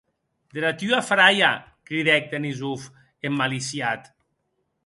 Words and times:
Dera 0.57 0.71
tua 0.83 1.01
fraia!, 1.09 1.51
cridèc 1.91 2.27
Denisov 2.33 2.89
emmaliciat. 3.31 4.13